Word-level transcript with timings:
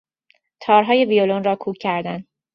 تارهای 0.61 1.05
ویولن 1.05 1.43
را 1.43 1.55
کوک 1.55 1.77
کردن 1.77 2.25